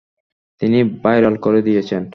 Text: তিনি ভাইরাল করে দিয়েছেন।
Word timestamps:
তিনি 0.61 0.79
ভাইরাল 1.03 1.35
করে 1.35 1.59
দিয়েছেন। 1.61 2.03